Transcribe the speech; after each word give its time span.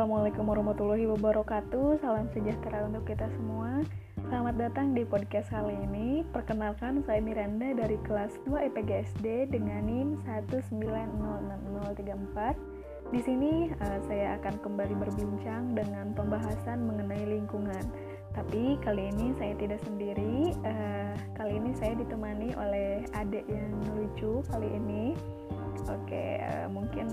Assalamualaikum 0.00 0.48
warahmatullahi 0.48 1.04
wabarakatuh. 1.12 2.00
Salam 2.00 2.24
sejahtera 2.32 2.88
untuk 2.88 3.04
kita 3.04 3.28
semua. 3.36 3.84
Selamat 4.32 4.56
datang 4.56 4.96
di 4.96 5.04
podcast 5.04 5.52
kali 5.52 5.76
ini. 5.76 6.24
Perkenalkan 6.24 7.04
saya 7.04 7.20
Miranda 7.20 7.76
dari 7.76 8.00
kelas 8.08 8.32
2 8.48 8.72
EPGSD 8.72 9.52
dengan 9.52 9.84
NIM 9.84 10.16
1906034. 10.24 13.12
Di 13.12 13.20
sini 13.20 13.68
uh, 13.76 14.00
saya 14.08 14.40
akan 14.40 14.64
kembali 14.64 14.96
berbincang 15.04 15.76
dengan 15.76 16.16
pembahasan 16.16 16.80
mengenai 16.80 17.36
lingkungan. 17.36 17.84
Tapi 18.32 18.80
kali 18.80 19.12
ini 19.12 19.36
saya 19.36 19.52
tidak 19.60 19.84
sendiri. 19.84 20.56
Uh, 20.64 21.12
kali 21.36 21.60
ini 21.60 21.76
saya 21.76 21.92
ditemani 22.00 22.56
oleh 22.56 23.04
adik 23.20 23.44
yang 23.52 23.76
lucu 23.92 24.40
kali 24.48 24.80
ini. 24.80 25.12
Oke, 25.92 26.40
uh, 26.40 26.72
mungkin 26.72 27.04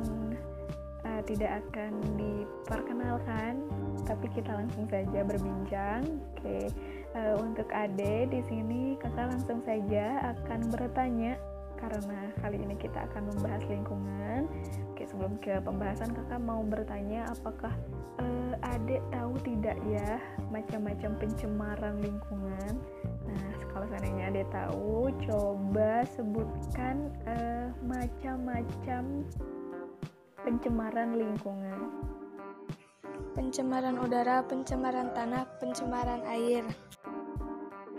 tidak 1.26 1.64
akan 1.66 1.92
diperkenalkan, 2.18 3.64
tapi 4.06 4.28
kita 4.34 4.54
langsung 4.54 4.86
saja 4.92 5.20
berbincang. 5.24 6.04
Oke, 6.38 6.70
uh, 7.18 7.36
untuk 7.42 7.68
Ade 7.74 8.30
di 8.30 8.42
sini 8.46 8.96
kakak 9.02 9.34
langsung 9.34 9.60
saja 9.66 10.36
akan 10.36 10.70
bertanya 10.70 11.40
karena 11.78 12.34
kali 12.42 12.58
ini 12.58 12.76
kita 12.78 13.06
akan 13.10 13.30
membahas 13.34 13.64
lingkungan. 13.70 14.50
Oke, 14.94 15.06
sebelum 15.06 15.38
ke 15.38 15.62
pembahasan 15.62 16.10
kakak 16.14 16.42
mau 16.42 16.66
bertanya 16.66 17.30
apakah 17.30 17.74
uh, 18.18 18.54
Ade 18.74 18.98
tahu 19.14 19.38
tidak 19.46 19.78
ya 19.86 20.18
macam-macam 20.50 21.14
pencemaran 21.22 22.02
lingkungan? 22.02 22.74
Nah, 23.30 23.50
kalau 23.70 23.86
seandainya 23.94 24.34
Ade 24.34 24.44
tahu, 24.50 25.14
coba 25.30 26.02
sebutkan 26.18 27.14
uh, 27.30 27.70
macam-macam 27.86 29.22
pencemaran 30.48 31.20
lingkungan. 31.20 31.92
Pencemaran 33.36 34.00
udara, 34.00 34.40
pencemaran 34.48 35.12
tanah, 35.12 35.44
pencemaran 35.60 36.24
air. 36.24 36.64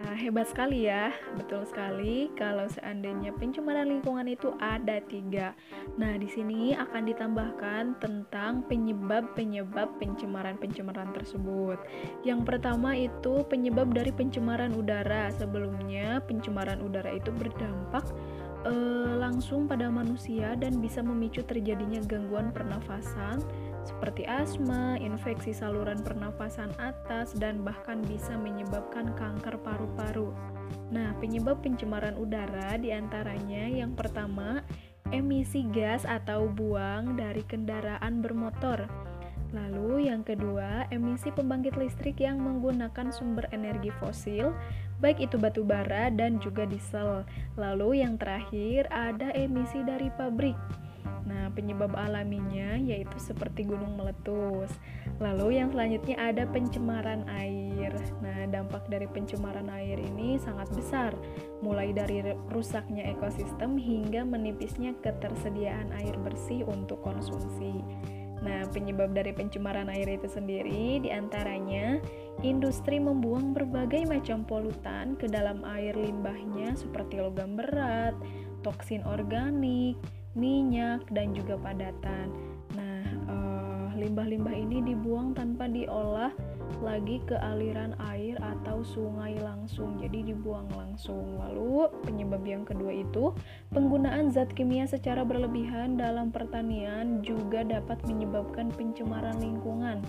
Nah, 0.00 0.16
hebat 0.16 0.48
sekali 0.48 0.88
ya, 0.88 1.12
betul 1.36 1.68
sekali. 1.68 2.32
Kalau 2.40 2.64
seandainya 2.72 3.36
pencemaran 3.36 3.92
lingkungan 3.92 4.24
itu 4.32 4.56
ada 4.64 4.96
tiga. 5.04 5.52
Nah, 6.00 6.16
di 6.16 6.24
sini 6.24 6.72
akan 6.72 7.12
ditambahkan 7.12 8.00
tentang 8.00 8.64
penyebab-penyebab 8.64 10.00
pencemaran-pencemaran 10.00 11.12
tersebut. 11.12 11.76
Yang 12.24 12.48
pertama 12.48 12.96
itu 12.96 13.44
penyebab 13.44 13.92
dari 13.92 14.08
pencemaran 14.08 14.72
udara. 14.72 15.28
Sebelumnya, 15.36 16.24
pencemaran 16.24 16.80
udara 16.80 17.12
itu 17.12 17.28
berdampak 17.28 18.08
uh, 18.64 19.14
langsung 19.20 19.68
pada 19.68 19.92
manusia 19.92 20.56
dan 20.56 20.80
bisa 20.82 21.04
memicu 21.04 21.44
terjadinya 21.44 22.00
gangguan 22.06 22.50
pernafasan 22.50 23.42
seperti 23.88 24.28
asma, 24.28 25.00
infeksi 25.00 25.56
saluran 25.56 26.04
pernafasan 26.04 26.68
atas, 26.76 27.32
dan 27.32 27.64
bahkan 27.64 28.04
bisa 28.04 28.36
menyebabkan 28.36 29.16
kanker 29.16 29.56
paru-paru. 29.64 30.36
Nah, 30.92 31.16
penyebab 31.16 31.64
pencemaran 31.64 32.12
udara 32.20 32.76
di 32.76 32.92
antaranya 32.92 33.64
yang 33.64 33.96
pertama, 33.96 34.60
emisi 35.08 35.64
gas 35.72 36.04
atau 36.04 36.52
buang 36.52 37.16
dari 37.16 37.40
kendaraan 37.48 38.20
bermotor. 38.20 38.84
Lalu 39.56 40.12
yang 40.12 40.20
kedua, 40.20 40.84
emisi 40.92 41.32
pembangkit 41.32 41.80
listrik 41.80 42.20
yang 42.20 42.36
menggunakan 42.44 43.08
sumber 43.08 43.48
energi 43.56 43.88
fosil 43.96 44.52
baik 44.98 45.30
itu 45.30 45.36
batu 45.38 45.62
bara 45.62 46.10
dan 46.10 46.42
juga 46.42 46.66
diesel. 46.66 47.22
Lalu 47.54 48.02
yang 48.02 48.18
terakhir 48.18 48.90
ada 48.90 49.30
emisi 49.34 49.82
dari 49.86 50.10
pabrik. 50.14 50.58
Nah, 51.28 51.52
penyebab 51.52 51.92
alaminya 51.92 52.80
yaitu 52.80 53.16
seperti 53.20 53.68
gunung 53.68 54.00
meletus. 54.00 54.72
Lalu 55.20 55.60
yang 55.60 55.68
selanjutnya 55.68 56.16
ada 56.16 56.48
pencemaran 56.48 57.28
air. 57.28 57.92
Nah, 58.24 58.48
dampak 58.48 58.88
dari 58.88 59.04
pencemaran 59.04 59.68
air 59.68 60.00
ini 60.00 60.40
sangat 60.40 60.72
besar, 60.72 61.12
mulai 61.60 61.92
dari 61.92 62.24
rusaknya 62.48 63.12
ekosistem 63.12 63.76
hingga 63.76 64.24
menipisnya 64.24 64.96
ketersediaan 65.04 65.92
air 66.00 66.16
bersih 66.24 66.64
untuk 66.64 67.04
konsumsi. 67.04 67.84
Nah, 68.38 68.62
penyebab 68.70 69.14
dari 69.14 69.34
pencemaran 69.34 69.90
air 69.90 70.06
itu 70.06 70.30
sendiri 70.30 71.02
di 71.02 71.10
antaranya 71.10 71.98
industri 72.46 73.02
membuang 73.02 73.50
berbagai 73.50 74.06
macam 74.06 74.46
polutan 74.46 75.18
ke 75.18 75.26
dalam 75.26 75.66
air 75.66 75.98
limbahnya 75.98 76.78
seperti 76.78 77.18
logam 77.18 77.58
berat, 77.58 78.14
toksin 78.62 79.02
organik, 79.02 79.98
minyak, 80.38 81.02
dan 81.10 81.34
juga 81.34 81.58
padatan. 81.58 82.30
Limbah-limbah 83.98 84.54
ini 84.54 84.78
dibuang 84.86 85.34
tanpa 85.34 85.66
diolah 85.66 86.30
lagi 86.78 87.18
ke 87.26 87.34
aliran 87.34 87.98
air 87.98 88.38
atau 88.38 88.86
sungai 88.86 89.34
langsung 89.42 89.98
jadi 89.98 90.30
dibuang 90.30 90.70
langsung 90.78 91.34
lalu 91.40 91.90
penyebab 92.06 92.44
yang 92.46 92.62
kedua 92.62 92.94
itu 92.94 93.34
penggunaan 93.74 94.30
zat 94.30 94.54
kimia 94.54 94.86
secara 94.86 95.26
berlebihan 95.26 95.98
dalam 95.98 96.30
pertanian 96.30 97.18
juga 97.24 97.66
dapat 97.66 97.98
menyebabkan 98.06 98.70
pencemaran 98.70 99.42
lingkungan 99.42 100.04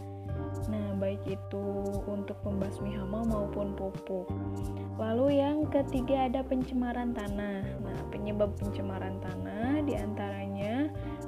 Nah, 0.69 0.97
baik 0.97 1.23
itu 1.25 1.65
untuk 2.05 2.37
pembasmi 2.45 2.93
hama 2.97 3.25
maupun 3.25 3.73
pupuk. 3.77 4.29
Lalu 4.97 5.39
yang 5.39 5.65
ketiga 5.71 6.27
ada 6.27 6.41
pencemaran 6.43 7.15
tanah. 7.15 7.63
Nah, 7.79 7.99
penyebab 8.11 8.53
pencemaran 8.59 9.17
tanah 9.23 9.81
di 9.85 9.95
antaranya 9.95 10.48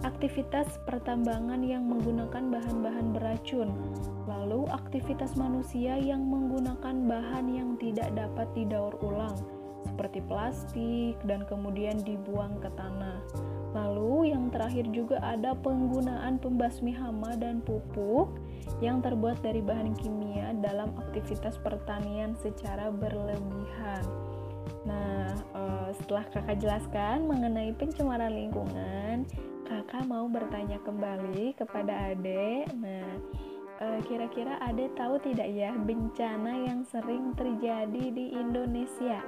aktivitas 0.02 0.82
pertambangan 0.90 1.62
yang 1.62 1.86
menggunakan 1.86 2.50
bahan-bahan 2.50 3.14
beracun, 3.14 3.70
lalu 4.26 4.66
aktivitas 4.74 5.38
manusia 5.38 5.98
yang 5.98 6.26
menggunakan 6.26 7.06
bahan 7.06 7.46
yang 7.50 7.78
tidak 7.78 8.10
dapat 8.18 8.50
didaur 8.58 8.98
ulang, 9.06 9.38
seperti 9.86 10.22
plastik, 10.26 11.16
dan 11.26 11.46
kemudian 11.46 12.02
dibuang 12.02 12.58
ke 12.58 12.70
tanah. 12.74 13.22
Lalu 13.72 14.36
yang 14.36 14.52
terakhir 14.52 14.90
juga 14.92 15.22
ada 15.24 15.56
penggunaan 15.56 16.42
pembasmi 16.44 16.92
hama 16.92 17.40
dan 17.40 17.64
pupuk 17.64 18.36
yang 18.84 19.00
terbuat 19.00 19.40
dari 19.40 19.64
bahan 19.64 19.96
kimia 19.96 20.52
dalam 20.60 20.92
aktivitas 21.00 21.56
pertanian 21.64 22.36
secara 22.36 22.92
berlebihan. 22.92 24.04
Nah, 24.84 25.30
eh, 25.56 25.90
setelah 25.96 26.26
kakak 26.34 26.58
jelaskan 26.60 27.30
mengenai 27.30 27.72
pencemaran 27.78 28.34
lingkungan, 28.34 29.24
kakak 29.92 30.08
mau 30.08 30.24
bertanya 30.32 30.80
kembali 30.88 31.52
kepada 31.60 32.16
Ade. 32.16 32.64
Nah, 32.80 33.12
eh, 33.84 34.00
kira-kira 34.08 34.56
Ade 34.64 34.88
tahu 34.96 35.20
tidak 35.20 35.52
ya 35.52 35.76
bencana 35.76 36.64
yang 36.64 36.88
sering 36.88 37.36
terjadi 37.36 38.00
di 38.16 38.32
Indonesia? 38.32 39.20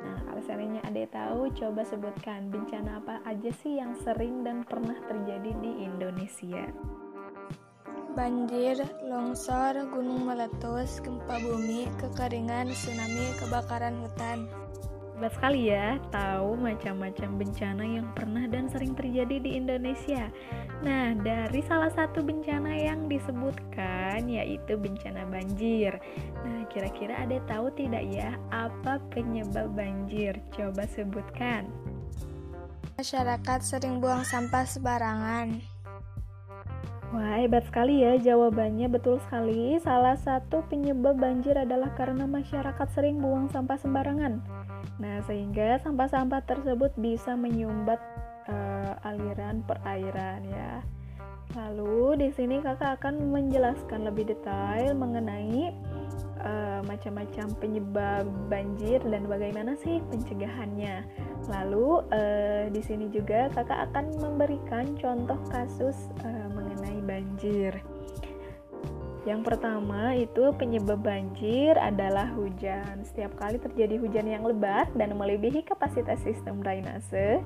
Nah, 0.00 0.16
kalau 0.24 0.40
seandainya 0.40 0.80
Ade 0.88 1.12
tahu, 1.12 1.52
coba 1.52 1.84
sebutkan 1.84 2.48
bencana 2.48 3.04
apa 3.04 3.20
aja 3.28 3.52
sih 3.60 3.76
yang 3.76 3.92
sering 4.00 4.48
dan 4.48 4.64
pernah 4.64 4.96
terjadi 5.12 5.52
di 5.60 5.84
Indonesia. 5.84 6.64
Banjir, 8.16 8.80
longsor, 9.04 9.92
gunung 9.92 10.24
meletus, 10.24 11.04
gempa 11.04 11.36
bumi, 11.36 11.84
kekeringan, 12.00 12.72
tsunami, 12.72 13.28
kebakaran 13.44 14.00
hutan. 14.00 14.48
Hebat 15.18 15.34
sekali 15.34 15.66
ya, 15.66 15.98
tahu 16.14 16.54
macam-macam 16.54 17.42
bencana 17.42 17.82
yang 17.82 18.06
pernah 18.14 18.46
dan 18.46 18.70
sering 18.70 18.94
terjadi 18.94 19.42
di 19.42 19.58
Indonesia. 19.58 20.30
Nah, 20.86 21.10
dari 21.18 21.58
salah 21.66 21.90
satu 21.90 22.22
bencana 22.22 22.78
yang 22.78 23.10
disebutkan 23.10 24.30
yaitu 24.30 24.78
bencana 24.78 25.26
banjir. 25.26 25.98
Nah, 26.46 26.70
kira-kira 26.70 27.26
ada 27.26 27.34
tahu 27.50 27.66
tidak 27.74 28.06
ya 28.06 28.38
apa 28.54 29.02
penyebab 29.10 29.74
banjir? 29.74 30.38
Coba 30.54 30.86
sebutkan. 30.86 31.66
Masyarakat 32.94 33.58
sering 33.66 33.98
buang 33.98 34.22
sampah 34.22 34.70
sembarangan. 34.70 35.58
Wah, 37.10 37.42
hebat 37.42 37.66
sekali 37.66 38.06
ya 38.06 38.22
jawabannya. 38.22 38.86
Betul 38.86 39.18
sekali. 39.26 39.82
Salah 39.82 40.14
satu 40.14 40.62
penyebab 40.70 41.18
banjir 41.18 41.58
adalah 41.58 41.90
karena 41.98 42.22
masyarakat 42.22 42.86
sering 42.94 43.18
buang 43.18 43.50
sampah 43.50 43.82
sembarangan. 43.82 44.57
Nah, 44.98 45.22
sehingga 45.30 45.78
sampah-sampah 45.78 46.42
tersebut 46.42 46.90
bisa 46.98 47.38
menyumbat 47.38 48.02
uh, 48.50 48.98
aliran 49.06 49.62
perairan 49.62 50.42
ya. 50.46 50.82
Lalu 51.56 52.20
di 52.20 52.28
sini 52.34 52.60
kakak 52.60 53.00
akan 53.00 53.32
menjelaskan 53.32 54.04
lebih 54.04 54.28
detail 54.28 54.92
mengenai 54.92 55.72
uh, 56.44 56.84
macam-macam 56.84 57.46
penyebab 57.56 58.28
banjir 58.52 59.00
dan 59.06 59.24
bagaimana 59.24 59.72
sih 59.80 60.02
pencegahannya. 60.12 61.08
Lalu 61.48 62.04
uh, 62.12 62.64
di 62.68 62.82
sini 62.84 63.08
juga 63.08 63.48
kakak 63.54 63.88
akan 63.90 64.12
memberikan 64.20 64.92
contoh 65.00 65.40
kasus 65.48 66.12
uh, 66.26 66.46
mengenai 66.52 67.00
banjir. 67.06 67.72
Yang 69.28 69.44
pertama 69.44 70.16
itu 70.16 70.56
penyebab 70.56 71.04
banjir 71.04 71.76
adalah 71.76 72.32
hujan. 72.32 73.04
Setiap 73.04 73.36
kali 73.36 73.60
terjadi 73.60 74.00
hujan 74.00 74.24
yang 74.24 74.40
lebat 74.40 74.88
dan 74.96 75.12
melebihi 75.20 75.68
kapasitas 75.68 76.16
sistem 76.24 76.64
drainase, 76.64 77.44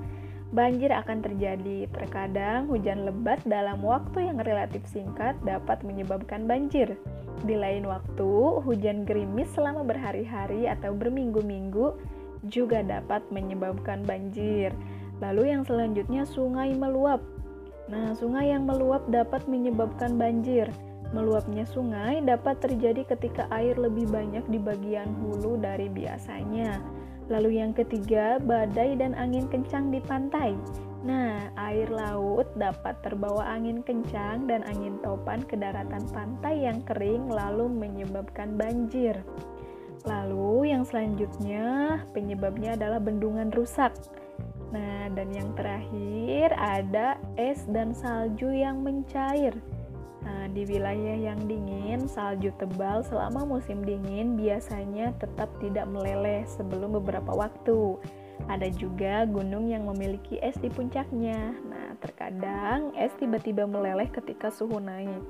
banjir 0.54 0.94
akan 0.94 1.26
terjadi. 1.26 1.90
Terkadang 1.90 2.70
hujan 2.70 3.02
lebat 3.02 3.42
dalam 3.42 3.82
waktu 3.82 4.30
yang 4.30 4.38
relatif 4.46 4.86
singkat 4.86 5.34
dapat 5.42 5.82
menyebabkan 5.82 6.46
banjir. 6.46 6.94
Di 7.42 7.58
lain 7.58 7.90
waktu, 7.90 8.62
hujan 8.62 9.02
gerimis 9.02 9.50
selama 9.50 9.82
berhari-hari 9.82 10.70
atau 10.70 10.94
berminggu-minggu 10.94 11.98
juga 12.46 12.86
dapat 12.86 13.26
menyebabkan 13.34 14.06
banjir. 14.06 14.70
Lalu 15.18 15.50
yang 15.50 15.66
selanjutnya 15.66 16.30
sungai 16.30 16.78
meluap. 16.78 17.18
Nah, 17.90 18.14
sungai 18.14 18.54
yang 18.54 18.70
meluap 18.70 19.02
dapat 19.10 19.42
menyebabkan 19.50 20.14
banjir. 20.14 20.70
Meluapnya 21.12 21.68
sungai 21.68 22.24
dapat 22.24 22.64
terjadi 22.64 23.04
ketika 23.04 23.44
air 23.52 23.76
lebih 23.76 24.08
banyak 24.08 24.44
di 24.48 24.56
bagian 24.56 25.12
hulu 25.20 25.60
dari 25.60 25.92
biasanya. 25.92 26.80
Lalu 27.28 27.60
yang 27.60 27.76
ketiga, 27.76 28.40
badai 28.40 28.96
dan 28.96 29.12
angin 29.14 29.46
kencang 29.48 29.92
di 29.92 30.00
pantai. 30.00 30.56
Nah, 31.02 31.50
air 31.58 31.90
laut 31.90 32.48
dapat 32.56 32.96
terbawa 33.02 33.44
angin 33.44 33.82
kencang 33.82 34.46
dan 34.46 34.62
angin 34.64 35.02
topan 35.02 35.42
ke 35.42 35.58
daratan 35.58 36.06
pantai 36.14 36.64
yang 36.64 36.78
kering 36.86 37.26
lalu 37.26 37.66
menyebabkan 37.66 38.54
banjir. 38.54 39.18
Lalu 40.02 40.74
yang 40.74 40.82
selanjutnya 40.82 42.00
penyebabnya 42.10 42.74
adalah 42.74 42.98
bendungan 42.98 43.50
rusak. 43.54 43.94
Nah, 44.72 45.10
dan 45.12 45.28
yang 45.34 45.52
terakhir 45.54 46.54
ada 46.56 47.20
es 47.36 47.62
dan 47.70 47.92
salju 47.92 48.50
yang 48.50 48.80
mencair. 48.80 49.52
Nah, 50.22 50.46
di 50.50 50.62
wilayah 50.62 51.18
yang 51.18 51.50
dingin, 51.50 52.06
salju 52.06 52.54
tebal 52.54 53.02
selama 53.02 53.42
musim 53.42 53.82
dingin 53.82 54.38
biasanya 54.38 55.10
tetap 55.18 55.50
tidak 55.58 55.90
meleleh 55.90 56.46
sebelum 56.46 56.94
beberapa 57.02 57.34
waktu. 57.34 57.98
Ada 58.46 58.70
juga 58.74 59.26
gunung 59.26 59.70
yang 59.70 59.86
memiliki 59.86 60.38
es 60.42 60.58
di 60.58 60.70
puncaknya. 60.70 61.54
Nah, 61.66 61.94
terkadang 61.98 62.94
es 62.94 63.14
tiba-tiba 63.18 63.66
meleleh 63.66 64.10
ketika 64.10 64.50
suhu 64.50 64.78
naik, 64.82 65.22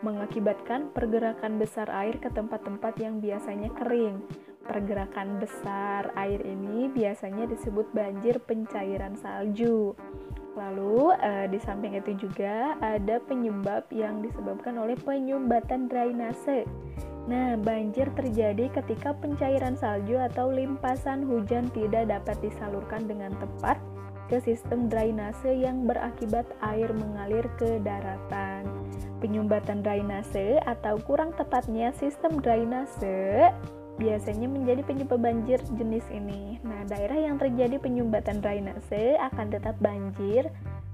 mengakibatkan 0.00 0.92
pergerakan 0.92 1.56
besar 1.60 1.88
air 1.92 2.16
ke 2.16 2.28
tempat-tempat 2.32 2.96
yang 3.00 3.20
biasanya 3.20 3.72
kering. 3.76 4.20
Pergerakan 4.68 5.40
besar 5.40 6.12
air 6.12 6.44
ini 6.44 6.92
biasanya 6.92 7.48
disebut 7.48 7.88
banjir 7.96 8.36
pencairan 8.44 9.16
salju. 9.16 9.96
Lalu 10.58 11.14
uh, 11.14 11.46
di 11.46 11.58
samping 11.62 11.94
itu 11.94 12.18
juga 12.18 12.74
ada 12.82 13.22
penyebab 13.22 13.86
yang 13.94 14.26
disebabkan 14.26 14.74
oleh 14.74 14.98
penyumbatan 14.98 15.86
drainase. 15.86 16.66
Nah, 17.30 17.54
banjir 17.60 18.10
terjadi 18.18 18.72
ketika 18.72 19.14
pencairan 19.14 19.78
salju 19.78 20.18
atau 20.18 20.50
limpasan 20.50 21.22
hujan 21.28 21.70
tidak 21.70 22.10
dapat 22.10 22.40
disalurkan 22.42 23.06
dengan 23.06 23.30
tepat 23.38 23.78
ke 24.28 24.40
sistem 24.44 24.90
drainase 24.92 25.48
yang 25.48 25.88
berakibat 25.88 26.44
air 26.60 26.90
mengalir 26.92 27.46
ke 27.56 27.80
daratan. 27.80 28.66
Penyumbatan 29.22 29.80
drainase 29.80 30.60
atau 30.66 31.00
kurang 31.04 31.32
tepatnya 31.36 31.92
sistem 31.96 32.40
drainase 32.42 33.52
biasanya 33.98 34.46
menjadi 34.46 34.86
penyebab 34.86 35.18
banjir 35.18 35.58
jenis 35.74 36.06
ini. 36.14 36.62
Nah, 36.62 36.86
daerah 36.86 37.18
yang 37.18 37.36
terjadi 37.36 37.82
penyumbatan 37.82 38.38
drainase 38.38 39.18
akan 39.18 39.50
tetap 39.50 39.74
banjir 39.82 40.48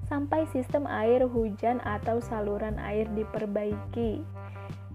sampai 0.09 0.49
sistem 0.53 0.89
air 0.89 1.25
hujan 1.25 1.81
atau 1.85 2.21
saluran 2.21 2.81
air 2.81 3.09
diperbaiki. 3.13 4.25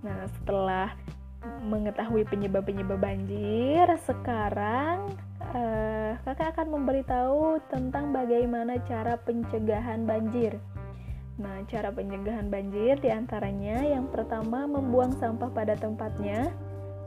Nah, 0.01 0.25
setelah 0.41 0.93
mengetahui 1.63 2.27
penyebab-penyebab 2.27 2.99
banjir, 2.99 3.85
sekarang 4.03 5.15
eh, 5.55 6.19
kakak 6.27 6.57
akan 6.57 6.67
memberitahu 6.81 7.63
tentang 7.71 8.11
bagaimana 8.11 8.81
cara 8.83 9.15
pencegahan 9.21 10.03
banjir. 10.03 10.59
Nah, 11.39 11.63
cara 11.71 11.95
pencegahan 11.95 12.51
banjir 12.51 12.99
di 12.99 13.07
antaranya 13.07 13.79
yang 13.87 14.11
pertama 14.11 14.67
membuang 14.67 15.15
sampah 15.23 15.47
pada 15.47 15.79
tempatnya, 15.79 16.51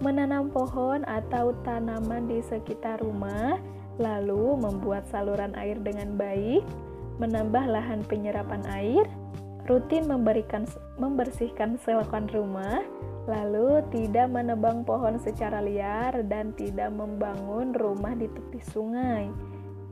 menanam 0.03 0.51
pohon 0.51 1.07
atau 1.07 1.55
tanaman 1.63 2.27
di 2.27 2.43
sekitar 2.43 2.99
rumah, 2.99 3.57
lalu 4.03 4.59
membuat 4.59 5.07
saluran 5.09 5.55
air 5.55 5.79
dengan 5.79 6.19
baik, 6.19 6.67
menambah 7.23 7.65
lahan 7.71 8.03
penyerapan 8.11 8.67
air, 8.67 9.07
rutin 9.71 10.11
memberikan 10.11 10.67
membersihkan 10.99 11.79
selokan 11.79 12.27
rumah, 12.35 12.83
lalu 13.31 13.79
tidak 13.95 14.27
menebang 14.27 14.83
pohon 14.83 15.23
secara 15.23 15.63
liar 15.63 16.27
dan 16.27 16.51
tidak 16.59 16.91
membangun 16.91 17.71
rumah 17.71 18.19
di 18.19 18.27
tepi 18.27 18.61
sungai. 18.75 19.31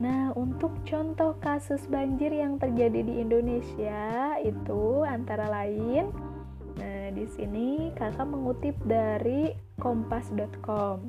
Nah, 0.01 0.33
untuk 0.35 0.75
contoh 0.83 1.37
kasus 1.39 1.85
banjir 1.87 2.33
yang 2.33 2.57
terjadi 2.59 3.05
di 3.05 3.21
Indonesia 3.21 4.35
itu 4.41 5.05
antara 5.05 5.45
lain 5.45 6.09
Nah, 6.79 7.11
di 7.11 7.25
sini 7.27 7.91
kakak 7.93 8.25
mengutip 8.25 8.73
dari 8.87 9.51
kompas.com. 9.81 11.01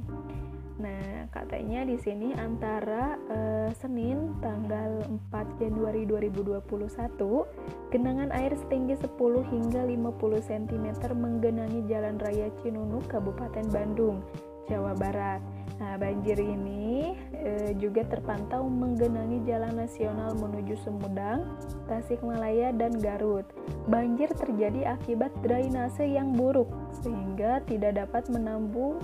Nah, 0.81 1.29
katanya 1.31 1.87
di 1.87 1.95
sini 2.01 2.35
antara 2.35 3.15
uh, 3.31 3.71
Senin 3.77 4.35
tanggal 4.43 5.05
4 5.31 5.61
Januari 5.63 6.09
2021, 6.09 7.93
genangan 7.93 8.33
air 8.35 8.57
setinggi 8.57 8.99
10 8.99 9.53
hingga 9.53 9.85
50 9.87 10.49
cm 10.49 10.87
menggenangi 11.15 11.87
Jalan 11.87 12.19
Raya 12.19 12.51
Cinunuk, 12.65 13.07
Kabupaten 13.07 13.69
Bandung, 13.71 14.25
Jawa 14.71 14.95
Barat. 14.95 15.43
Nah, 15.83 15.99
banjir 15.99 16.39
ini 16.39 17.19
e, 17.35 17.75
juga 17.75 18.07
terpantau 18.07 18.63
menggenangi 18.71 19.43
jalan 19.43 19.83
nasional 19.83 20.31
menuju 20.39 20.79
Sumedang, 20.79 21.59
Tasikmalaya, 21.91 22.71
dan 22.71 22.95
Garut. 23.03 23.43
Banjir 23.91 24.31
terjadi 24.31 24.95
akibat 24.95 25.35
drainase 25.43 26.07
yang 26.07 26.39
buruk, 26.39 26.71
sehingga 27.03 27.65
tidak 27.67 27.99
dapat 27.99 28.31
menampung 28.31 29.03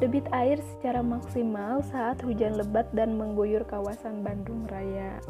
debit 0.00 0.24
air 0.32 0.56
secara 0.76 1.04
maksimal 1.04 1.84
saat 1.92 2.20
hujan 2.24 2.56
lebat 2.56 2.88
dan 2.96 3.16
mengguyur 3.20 3.64
kawasan 3.68 4.24
Bandung 4.24 4.64
Raya. 4.68 5.20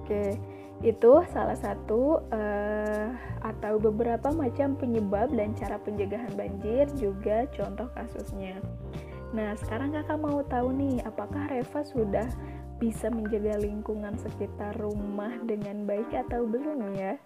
Oke, 0.00 0.38
itu 0.84 1.24
salah 1.32 1.56
satu 1.56 2.20
uh, 2.28 3.08
atau 3.40 3.80
beberapa 3.80 4.28
macam 4.34 4.76
penyebab 4.76 5.32
dan 5.32 5.56
cara 5.56 5.80
pencegahan 5.80 6.32
banjir, 6.36 6.84
juga 7.00 7.48
contoh 7.56 7.88
kasusnya. 7.96 8.60
Nah, 9.32 9.56
sekarang 9.56 9.96
kakak 9.96 10.20
mau 10.20 10.44
tahu 10.44 10.76
nih, 10.76 11.00
apakah 11.08 11.48
Reva 11.48 11.80
sudah 11.82 12.28
bisa 12.76 13.08
menjaga 13.08 13.56
lingkungan 13.56 14.20
sekitar 14.20 14.76
rumah 14.76 15.32
dengan 15.48 15.88
baik 15.88 16.12
atau 16.12 16.44
belum 16.44 16.92
ya? 16.92 17.16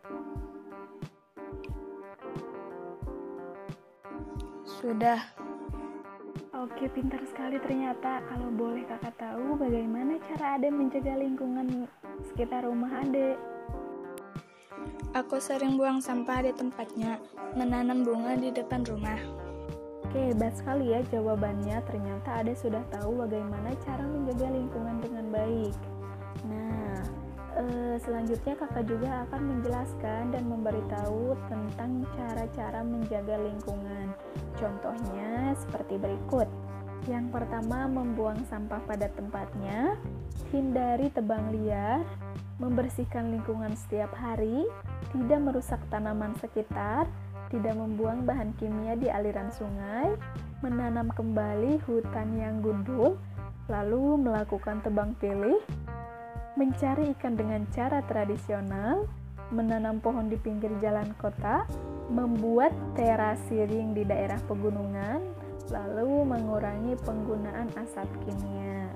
Sudah. 4.81 5.50
Oke, 6.61 6.93
pintar 6.93 7.25
sekali 7.25 7.57
ternyata. 7.57 8.21
Kalau 8.29 8.53
boleh 8.53 8.85
kakak 8.85 9.17
tahu 9.17 9.57
bagaimana 9.57 10.21
cara 10.29 10.61
Ade 10.61 10.69
menjaga 10.69 11.17
lingkungan 11.17 11.89
sekitar 12.21 12.69
rumah 12.69 13.01
Ade? 13.01 13.41
Aku 15.17 15.41
sering 15.41 15.81
buang 15.81 16.05
sampah 16.05 16.45
di 16.45 16.53
tempatnya, 16.53 17.17
menanam 17.57 18.05
bunga 18.05 18.37
di 18.37 18.53
depan 18.53 18.85
rumah. 18.85 19.17
Oke, 20.05 20.37
hebat 20.37 20.53
sekali 20.53 20.93
ya 20.93 21.01
jawabannya. 21.09 21.81
Ternyata 21.81 22.45
Ade 22.45 22.53
sudah 22.53 22.85
tahu 22.93 23.25
bagaimana 23.25 23.73
cara 23.81 24.05
menjaga 24.05 24.53
lingkungan 24.53 25.01
dengan 25.01 25.33
baik. 25.33 25.75
Nah, 26.45 27.01
eh, 27.57 27.97
selanjutnya 28.05 28.53
kakak 28.61 28.85
juga 28.85 29.25
akan 29.25 29.43
menjelaskan 29.49 30.29
dan 30.29 30.45
memberitahu 30.45 31.41
tentang 31.49 32.05
cara-cara 32.21 32.85
menjaga 32.85 33.41
lingkungan. 33.49 34.13
Contohnya 34.61 35.57
seperti 35.57 35.97
berikut. 35.97 36.47
Yang 37.09 37.33
pertama, 37.33 37.89
membuang 37.89 38.45
sampah 38.45 38.85
pada 38.85 39.09
tempatnya, 39.09 39.97
hindari 40.53 41.09
tebang 41.09 41.49
liar, 41.49 42.05
membersihkan 42.61 43.33
lingkungan 43.33 43.73
setiap 43.73 44.13
hari, 44.13 44.69
tidak 45.17 45.41
merusak 45.41 45.81
tanaman 45.89 46.37
sekitar, 46.45 47.09
tidak 47.49 47.73
membuang 47.73 48.29
bahan 48.29 48.53
kimia 48.61 49.01
di 49.01 49.09
aliran 49.09 49.49
sungai, 49.49 50.13
menanam 50.61 51.09
kembali 51.17 51.81
hutan 51.89 52.37
yang 52.37 52.61
gundul, 52.61 53.17
lalu 53.73 54.21
melakukan 54.21 54.85
tebang 54.85 55.17
pilih, 55.17 55.59
mencari 56.61 57.17
ikan 57.17 57.33
dengan 57.33 57.65
cara 57.73 58.05
tradisional, 58.05 59.09
menanam 59.51 59.99
pohon 59.99 60.29
di 60.29 60.37
pinggir 60.37 60.71
jalan 60.85 61.11
kota, 61.17 61.65
membuat 62.11 62.75
terasi 62.99 63.65
ring 63.71 63.95
di 63.95 64.03
daerah 64.03 64.37
pegunungan, 64.51 65.23
lalu 65.71 66.27
mengurangi 66.27 66.99
penggunaan 67.07 67.71
asap 67.79 68.11
kimia. 68.27 68.91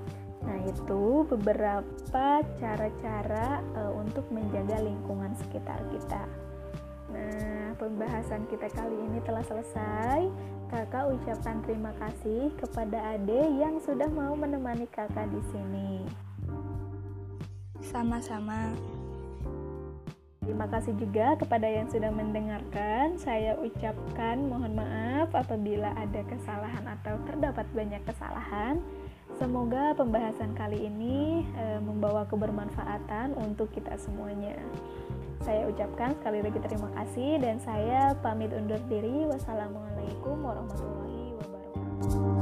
Nah, 0.45 0.59
itu 0.67 1.25
beberapa 1.25 2.45
cara-cara 2.61 3.63
uh, 3.73 3.91
untuk 3.97 4.27
menjaga 4.29 4.77
lingkungan 4.83 5.33
sekitar 5.41 5.81
kita. 5.89 6.27
Nah, 7.09 7.73
pembahasan 7.79 8.45
kita 8.51 8.69
kali 8.69 8.93
ini 8.93 9.23
telah 9.25 9.41
selesai. 9.41 10.29
Kakak 10.69 11.15
ucapkan 11.15 11.63
terima 11.63 11.95
kasih 11.97 12.51
kepada 12.59 13.15
Ade 13.15 13.47
yang 13.57 13.79
sudah 13.79 14.11
mau 14.11 14.35
menemani 14.35 14.85
kakak 14.91 15.31
di 15.31 15.41
sini. 15.49 16.03
Sama-sama. 17.79 18.94
Terima 20.45 20.69
kasih 20.69 20.93
juga 21.01 21.33
kepada 21.41 21.65
yang 21.65 21.89
sudah 21.89 22.13
mendengarkan. 22.13 23.17
Saya 23.17 23.57
ucapkan 23.57 24.45
mohon 24.45 24.77
maaf 24.77 25.33
apabila 25.33 25.89
ada 25.97 26.21
kesalahan 26.29 26.85
atau 26.85 27.17
terdapat 27.25 27.65
banyak 27.73 28.05
kesalahan. 28.05 28.77
Semoga 29.41 29.97
pembahasan 29.97 30.53
kali 30.53 30.85
ini 30.85 31.49
e, 31.57 31.81
membawa 31.81 32.29
kebermanfaatan 32.29 33.33
untuk 33.41 33.73
kita 33.73 33.97
semuanya. 33.97 34.53
Saya 35.41 35.65
ucapkan 35.65 36.13
sekali 36.21 36.45
lagi 36.45 36.61
terima 36.61 36.93
kasih 36.93 37.41
dan 37.41 37.57
saya 37.57 38.13
pamit 38.21 38.53
undur 38.53 38.79
diri. 38.85 39.25
Wassalamualaikum 39.25 40.45
warahmatullahi 40.45 41.35
wabarakatuh. 41.41 42.34